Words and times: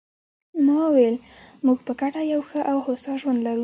ما 0.65 0.75
وویل: 0.85 1.15
موږ 1.65 1.77
په 1.85 1.93
ګډه 2.01 2.21
یو 2.33 2.41
ښه 2.49 2.59
او 2.71 2.77
هوسا 2.85 3.11
ژوند 3.21 3.39
لرو. 3.45 3.59